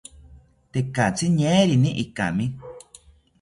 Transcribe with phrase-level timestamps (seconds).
[0.73, 2.45] Tekatzi ñeerini ikami